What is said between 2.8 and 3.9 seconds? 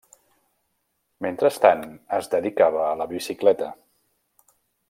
a la bicicleta.